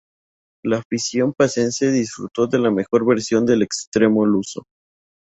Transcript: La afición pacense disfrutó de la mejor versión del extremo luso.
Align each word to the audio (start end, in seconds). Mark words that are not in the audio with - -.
La 0.63 0.77
afición 0.79 1.31
pacense 1.31 1.91
disfrutó 1.91 2.47
de 2.47 2.57
la 2.57 2.71
mejor 2.71 3.05
versión 3.05 3.45
del 3.45 3.61
extremo 3.61 4.25
luso. 4.25 4.63